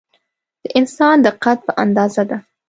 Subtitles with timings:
[0.63, 2.37] د انسان د قد په اندازه ده.